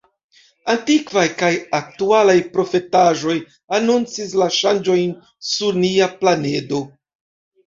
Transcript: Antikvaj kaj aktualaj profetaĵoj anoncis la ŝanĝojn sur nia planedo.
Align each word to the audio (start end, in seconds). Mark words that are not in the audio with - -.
Antikvaj 0.75 1.25
kaj 1.41 1.49
aktualaj 1.79 2.35
profetaĵoj 2.55 3.35
anoncis 3.79 4.35
la 4.43 4.49
ŝanĝojn 4.57 5.13
sur 5.53 5.79
nia 5.85 6.09
planedo. 6.25 6.83